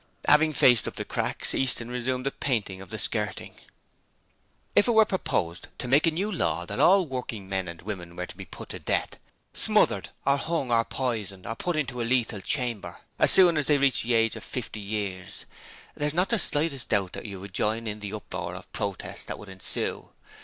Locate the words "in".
17.85-17.99